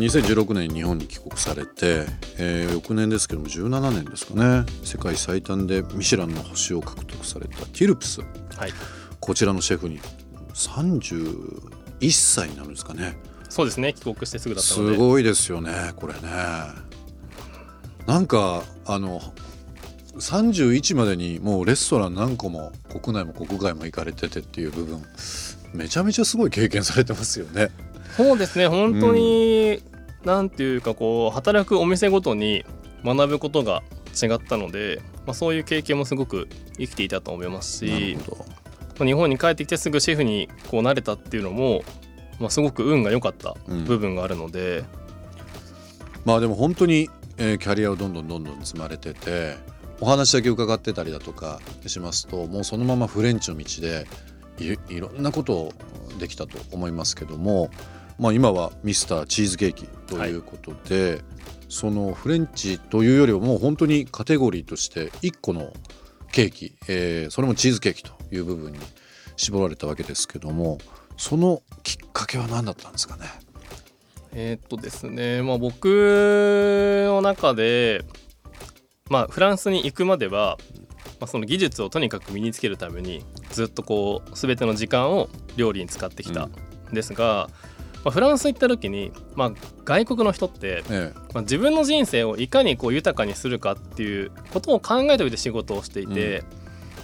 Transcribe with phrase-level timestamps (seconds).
[0.00, 2.06] 2016年に日本に帰国されて、
[2.38, 4.64] えー、翌年ですけども17年ですかね。
[4.82, 8.26] 世界最短でミシュランの星を獲得されたティルプス、は
[8.66, 8.72] い。
[9.20, 10.00] こちらのシェフに
[10.54, 13.18] 31歳になるんですかね。
[13.50, 13.92] そうですね。
[13.92, 16.20] 帰国してすぐだったすごいですよねこれね。
[18.06, 19.20] なんかあの
[20.16, 25.02] 31までにもうレストラン何個も国内も国外も行かれててっていう部分
[25.74, 27.70] めちゃめちゃすごい経験されてますよね。
[28.16, 28.66] そうですね。
[28.66, 29.82] 本当に、
[30.24, 32.64] なんていうかこう働くお店ごとに
[33.04, 33.82] 学ぶことが
[34.20, 38.18] 違ったので、まあ、そういう経験もすごく生きていたと思いますし
[38.98, 41.82] まあ日本に帰ってきてすぐシェフにこうなれたっていうのも、
[42.38, 44.84] まあ、すごく運が良かった部分があるので、
[46.24, 47.08] まあでも本当に、
[47.38, 49.56] えーキャリアをどんどんどんどん積まれてて
[50.00, 54.06] お話だけ伺ってたりだとかしますともうそのままフレンチの道で
[54.58, 55.72] いいろんなことを
[56.18, 57.70] できたと思いますけども、
[58.20, 61.22] まあ、今はミスターチーズケーキということで、
[61.70, 65.72] そのフレンチというよりはもう本当にカテゴリーとして1個の
[66.30, 68.78] ケーキ、えーそれもチーズケーキという部分に
[69.36, 70.78] 絞られたわけですけども
[71.16, 73.24] そのきっかけは何だったんですかね？
[74.32, 75.86] えっとですね、まあ、僕
[77.06, 78.04] の中で、
[79.08, 80.58] まあ、フランスに行くまでは、
[81.20, 86.52] まあ、その技術をとにかく身につけるためにずっとこう全ての時間を料理に使ってきたん
[86.92, 87.48] ですが、
[88.04, 89.52] まあ、フランス行った時に、まあ、
[89.84, 96.42] 外国の人って、えまあ、自分の人生をいかにこう豊かにするかっていうことを考えておいて仕事をしていて、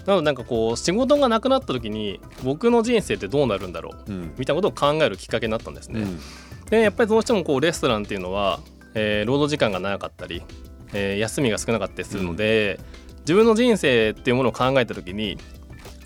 [0.06, 6.00] なのでなんかこう仕事がなくなった時に僕の人生ってどうなるんだろうえうんみたいなことを考えるきっかけになったんですね。
[6.00, 6.20] うん
[6.70, 8.58] でやっぱりどうしてもこうレストランっていうのは、
[8.94, 10.42] えー労働時間が長かったり、
[10.92, 12.80] えー休みが少なかったりするので、
[13.20, 15.38] 自分の人生っていうものを考えた時に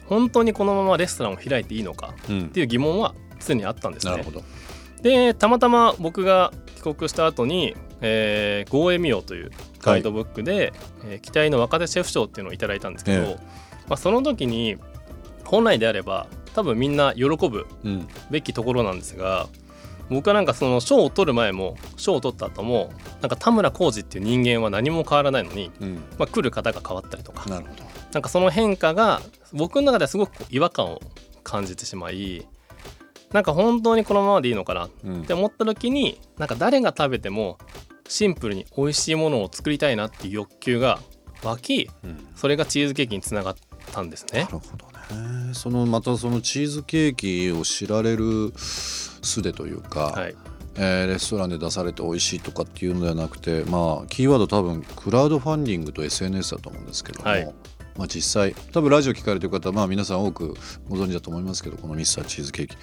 [0.06, 4.30] 本当にこのままレストランを開いていいのかうんっていう疑問は常にあったんですねなるほ。
[4.30, 4.42] ど。
[5.02, 9.50] でたまたま僕が帰国した後に「えー、ゴーエミオ」という
[9.80, 10.72] ガイドブックで、
[11.04, 13.36] えー期待の若手シェフ賞っていうのをいただいたんですけど、え
[13.88, 14.76] まあ、その時に
[15.44, 18.08] 本来であれば多分みんな喜ぶうん。
[18.30, 19.48] べきところなんですが
[20.08, 22.90] 僕はなんかその賞を取る前も賞を取った後も
[23.20, 25.94] なんか田村浩二っていう人間は何も変わらないのに、うん。
[26.18, 27.84] まあ、来る方が変わったりとかなるほど。
[28.12, 29.20] なんかその変化が
[29.52, 31.00] 僕の中ではすごく違和感を
[31.44, 32.46] 感じてしまい
[33.32, 37.58] なんか本当にこのままでいいのかなっうんて思った時になんか誰が食べても
[38.08, 40.98] シンプルに美味しいものを作りたいなっていう欲求が
[41.42, 43.56] 湧きうんそれがチーズケーキにつながっ
[43.92, 44.48] たんですねな。
[44.50, 45.54] るほどね。
[45.54, 50.34] そのまたそのチーズケーキを知られるすでというか、はい、
[50.76, 57.54] えーレストランで出されて美味しいとかっていうのではなくて、まあキーワード多分クラウドファンディングと SNS だと思うんですけども、はい
[58.00, 60.54] まあ実際多分ラジオ聞かれてる方まあ皆さん多く
[60.88, 62.76] ご存知だと思いますけどこのミスターチーズケーキ。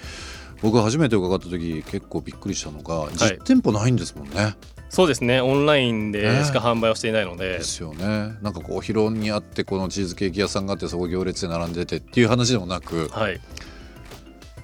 [0.62, 4.54] 僕が初めて伺った時結構びっくりしたのが実店舗ないんですもんね。
[4.90, 5.40] そうですね。
[5.40, 8.06] オンラインでしか販売をしていないので、ですよね。
[8.42, 13.40] なんかこうお広にあってこのチーズケーキ屋さんがあってそこ行列で並んでてっていう話でもなくはい。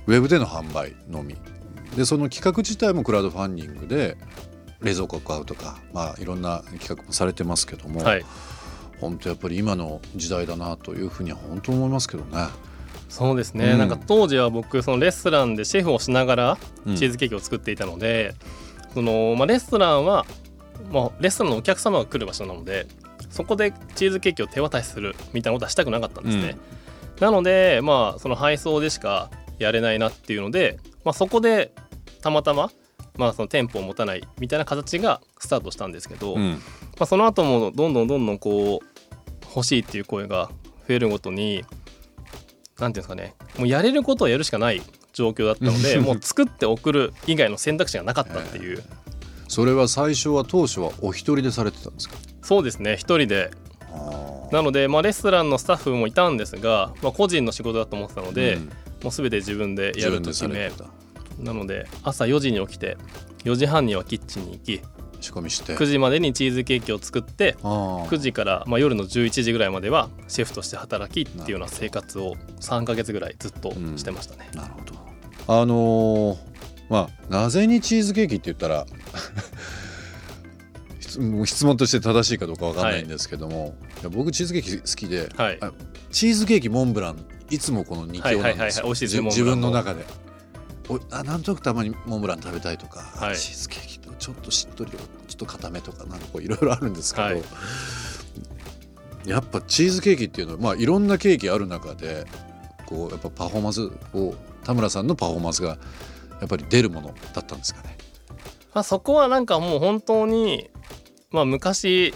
[0.07, 1.37] ウェブでの販売のみ。
[1.97, 4.17] でその企画自体もクラウドファンディングで
[4.83, 8.25] 冷蔵庫を買うとか、まあ、いろんな企画もされてますけども、はい
[9.05, 12.49] 本当やっぱり今の時代だなというふうには本当思いますけどね。
[13.09, 13.79] そうですね、うん。
[13.79, 16.97] なんか当時は僕そのレストランでシェフをしながらうん。
[16.97, 18.35] チーズケーキを作っていたので、
[18.95, 20.25] そのまあ、レストランは、
[20.91, 22.87] まあ、レストランのお客様が来る場所なので
[23.29, 26.57] そこでチーズケーキを手渡しするみたいなことはしたくなかったんですね。
[27.21, 31.73] なのでまあその配送でしかやれないなっていうので、まあ、そこで
[32.23, 32.71] たまたま
[33.17, 36.51] まあその店舗を持たないみたいな形がスタートしたんですけど、うん。
[36.53, 36.59] ま
[37.01, 38.94] あ、その後もどんどんどんどんこう
[39.55, 40.51] 欲しいっていう声が
[40.89, 41.65] 増えるごとに
[42.79, 48.83] 何ていうんですかねもうやれることをやるしかない状況だったのでもう作って送る以外の選択肢がなかったっていう、
[49.47, 52.17] それは最初は当初はお一人でされてたんですか？
[52.43, 53.51] そうですね一人で。
[54.51, 58.65] なので、まあ、レストランのスタッフもいたんですが、まあ、個人の仕事だと思ってたので、うん。
[59.05, 60.73] もう全て自分でやると決め。
[61.39, 62.97] なので朝4時に起きて
[63.45, 64.81] 4時半にはキッチンに行き
[65.25, 65.75] 仕込みして。
[65.77, 74.49] 9時までにチーズケーキを作ってあー9時から、まあ、夜の11時ぐらいまではシェフとして働きっていうような生活を3ヶ月ぐらいずっとしてましたね。
[74.55, 74.95] なるほど。
[75.63, 76.55] あのー
[76.91, 78.87] まあなぜにチーズケーキって言ったら
[80.99, 84.05] 質問として正しいかどうかわかんないんですけども、い。
[84.05, 85.59] や僕チーズケーキ好きで、はい。
[85.61, 85.73] あ
[86.11, 90.05] チーズケーキモンブランいつもこの2強なんですよ、はいはい自分の中で
[90.89, 97.43] おあなんとなくたまにモンブラン食べたいとか、はいチーズケーキとちょっとしっとりちょっと固めとかなんかこういろいろあるんですけど、はい。
[99.27, 102.25] やっぱチーズケーキっていうのはまあいろんなケーキある中で
[102.87, 103.83] こうやっぱパフォーマンス
[104.15, 104.35] を
[104.65, 105.77] 田村さんのパフォーマンスが
[106.41, 107.99] やっぱり出るものだったんですかね？
[108.73, 110.71] まあ、そこはなんかもう本当に、
[111.31, 112.15] まあ、昔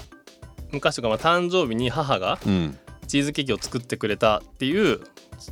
[0.73, 5.01] 昔とかまあ誕生日に母がうん、チーズケーキを作ってくれたっていう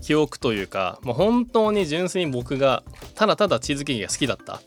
[0.00, 2.82] 記憶というか、まあ、本当に純粋に僕が
[3.14, 4.62] ただただチーズケーキが好きだった。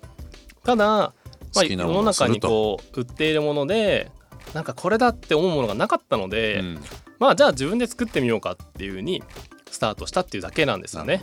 [0.64, 1.14] ただ、
[1.54, 2.48] 好きなものの中にをすると。
[2.48, 4.12] こう売っているもので
[4.54, 6.80] なんかこれだって思うものがなかったので、うん。
[7.20, 9.24] まあじゃあ自分で作ってみようかっていうふうに
[9.70, 11.22] スタートしたっていうだけなんですよね。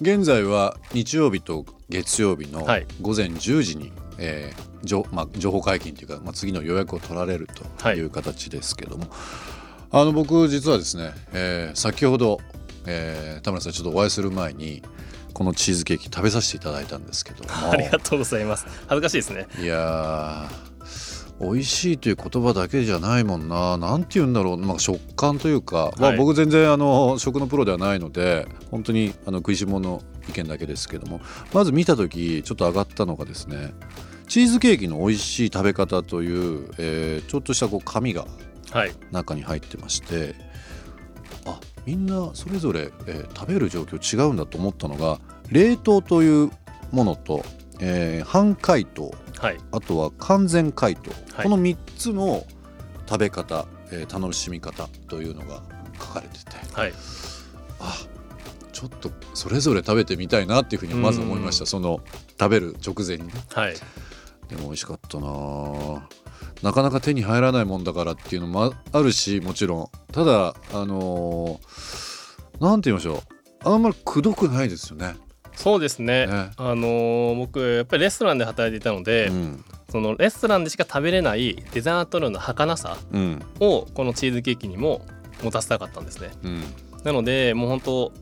[0.00, 2.86] 現在は日曜日と月曜日のはい。
[3.00, 7.48] 午前10時に、えー情まあ、情報解禁というか、まあ、次の予約を取られる
[7.80, 9.06] という形ですけども、
[9.90, 12.38] あの僕実はですね、えー先ほど、
[12.86, 14.82] えー田村さんちょっとお会いする前に
[15.36, 18.66] このチーズケーキ食べさせていただいたんですけどもありがとうございます。
[18.88, 19.46] 恥ずかしいですね。
[19.62, 30.00] いやー美味しいという言葉だけじゃないもんななんて言うんだろう、まあ、食感というか、まあ、はい僕全然あの食のプロではないので本当にあの食いしん坊の
[30.30, 31.20] 意見だけですけども
[31.52, 33.74] まず見た時ちょっと上がったのがですね
[34.28, 38.24] チーズケーキの美味しい食べ方という、えーちょっとしたこう紙が
[38.70, 38.92] はい。
[39.12, 40.46] 中に入ってましてあ
[41.86, 46.50] みんなそれぞれ、えー食べる状況違うんだと思ったのが冷凍という
[46.90, 47.44] ものと、
[47.80, 49.58] えー半解凍はい。
[49.72, 51.44] あとは完全解凍、はい。
[51.44, 52.44] この3つの
[53.08, 55.62] 食べ方、えー楽しみ方というのが
[56.00, 56.50] 書かれてて。
[56.74, 56.92] はい。
[57.80, 57.94] あ
[58.72, 61.62] ちょっとそれぞれ食べてみたいなっていうふうにまず思いました。
[61.62, 62.00] うんその
[62.38, 63.26] 食べる直前に。
[63.28, 63.74] ねはい。
[64.48, 66.08] でも美味しかったなあ
[66.62, 69.88] なかなか手に入らないもんだからっていうのもあるしもちろん。
[70.12, 73.22] ただあのーなんて言いましょ
[73.64, 73.68] う。
[73.68, 75.16] あんまりくどくないですよね。
[75.54, 76.26] そうですね。
[76.26, 76.50] ね。
[76.56, 79.64] あのー僕やっぱりレストランで働いていたので、うん。
[79.90, 83.44] そのレストランでしか食べれないデザート類の儚さうん。
[83.60, 85.02] をこのチーズケーキにも
[85.42, 86.30] 持たせたかったんですね。
[86.42, 86.62] うん。
[87.04, 88.12] なのでもう本当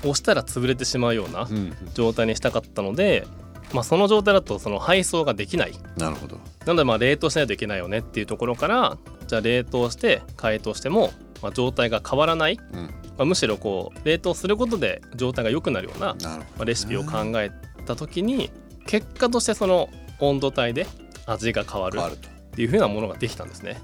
[0.00, 1.72] 押したら潰れてしまうようなうん。
[1.94, 3.26] 状態にしたかったので、
[3.72, 5.72] まあ、その状態だとその配送ができない。
[5.96, 6.36] なるほど。
[6.66, 12.80] なのでまあ冷凍しないといけないよねっていうところからじゃあ冷凍して解凍してもまあ状態が変わらない、うん。
[12.82, 12.88] ま
[13.18, 17.50] あ、むしろこう冷凍することで状態が良くなるような、なるほどまあレシピを考え
[17.86, 18.50] た時に
[18.86, 19.88] 結果としてその
[20.20, 20.86] 温度帯で
[21.26, 21.98] 味が変わる。
[21.98, 22.16] っ。
[22.54, 23.80] ていう風なものができたんですね。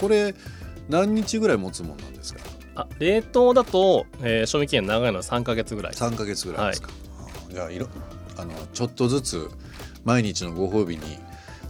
[0.00, 0.34] これ
[0.88, 2.40] 何日ぐらい持つもんなんですか？
[2.76, 5.92] あ冷凍だと、えー賞味期限長いのは3ヶ月ぐらい。
[5.92, 7.54] 3ヶ月ぐらいですか、あー。
[7.54, 7.86] じゃあいろ
[8.40, 9.48] あのちょっとずつ
[10.04, 11.02] 毎日のご褒美に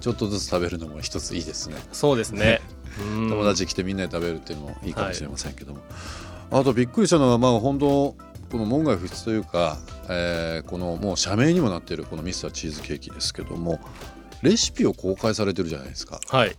[0.01, 1.77] ちょっとずつ食べるのも一ついいですね。
[1.93, 2.61] そうですね。
[3.01, 3.29] うん。
[3.29, 5.81] 友達来てみんなで食べるっていうのもいいかもしれませんけども、
[6.51, 7.87] あとびっくりしたのはまあ本当
[8.51, 13.81] この門外不出というか、えーこのもう社名にもなっているこのミスターチーズケーキですけども
[14.43, 16.21] レシピを公開されてるじゃないですか。
[16.29, 16.57] はい。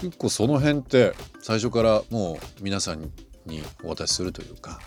[0.00, 3.10] 結構その辺って最初からもう皆さん
[3.46, 4.80] にお渡しするというか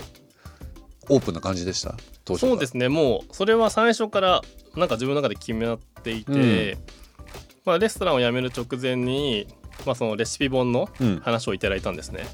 [1.12, 1.96] オープンな感じでした？
[2.36, 2.90] そうですね。
[2.90, 4.42] もうそれは最初から
[4.76, 6.78] なんか自分の中で決めていて、
[7.66, 9.48] まあ、レストランを辞める直前に、
[9.86, 12.26] まあ、そのレシピ本のうん話をいただいたんですね。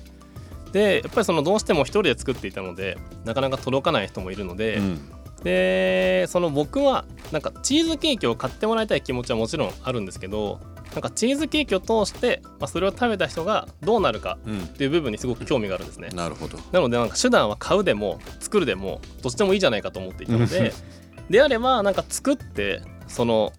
[0.72, 5.12] でやっぱりそのどうしても一人で作っていたのでなかなか届かない人もいるので、うん。
[5.44, 10.60] でその僕はなんかチーズケーキを買ってもらいたい気持ちはもちろんあるんですけど
[10.98, 14.62] なんかチーズケーキを通して、まあ、それを食べた人がどうなるかうん。
[14.62, 16.10] っていう部分にすごく興味があるんですね。
[16.10, 16.58] なるほど。
[16.72, 20.74] なのでなんか手段は買うでも作るでもどっちでもいいじゃないかと思っていたので
[21.30, 23.54] であればなんか作ってその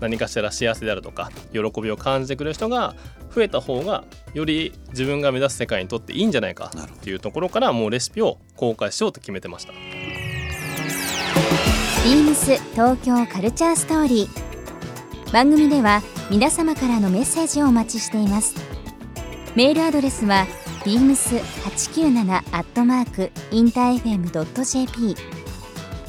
[0.00, 2.94] 何かしら幸せであるとか喜びを感じてくれる人が
[3.34, 9.74] 増えた方がより自分が目指す世界にとっていいんじゃないかっていうところからもうレシピを公開しようと決めてました。
[12.04, 14.52] ビームス東京カルチャーストーリー。
[15.32, 18.54] 番組では皆様からのメッセージをお待ちしています。
[19.54, 20.46] メールアドレスは
[20.84, 25.14] beams897 アットマークインター FM.jp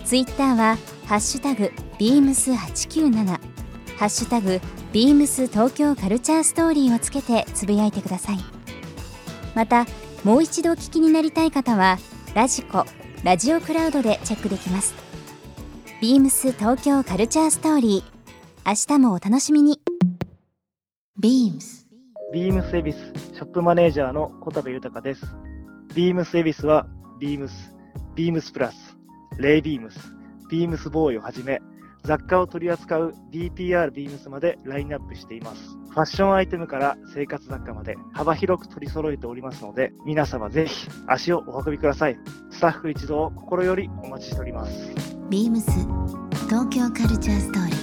[0.06, 4.62] ツイッターはハッシュタグ beams897 ハッシュタグ
[4.94, 8.38] beams 東京カルチャーストーリーをつけてつぶやいてください。
[9.56, 9.86] また
[10.24, 11.98] もう一度お聞きになりたい方は
[12.34, 12.86] ラジコ
[13.24, 14.96] ラジオクラウドでチェックできます。
[16.02, 18.14] ビームス東京カルチャーストーリー。
[18.66, 19.83] 明日もお楽しみに。
[21.24, 21.86] Beams
[22.34, 22.98] ビームスエビス
[23.34, 25.26] ショップマネージャーの小田部豊です。
[25.96, 26.86] ビームスエビスは、
[27.18, 27.74] ビームス、
[28.14, 28.98] ビームスプラス、
[29.38, 29.98] レイビームス、
[30.50, 31.62] ビームスボーイをはじめ、
[32.04, 35.62] 雑貨を取り扱う DPR ビームスまでラインナップしています。
[35.92, 42.18] ファッションアイテムから生活雑貨まで幅広く取り揃えておりますので、皆様ぜひ足をお運びください。
[42.52, 44.92] スタッフ一同心よりお待ちしております。
[45.30, 45.62] beams
[46.50, 47.83] 東京カルチャーストーリー